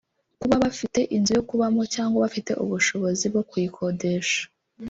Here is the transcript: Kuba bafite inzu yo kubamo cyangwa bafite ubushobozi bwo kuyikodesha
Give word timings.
Kuba 0.39 0.55
bafite 0.65 0.99
inzu 1.15 1.31
yo 1.37 1.43
kubamo 1.49 1.81
cyangwa 1.93 2.17
bafite 2.25 2.51
ubushobozi 2.63 3.25
bwo 3.31 3.43
kuyikodesha 3.49 4.41